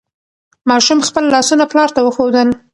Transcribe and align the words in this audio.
ماشوم 0.69 0.99
خپل 1.07 1.23
لاسونه 1.33 1.65
پلار 1.71 1.89
ته 1.95 1.99
وښودل. 2.03 2.49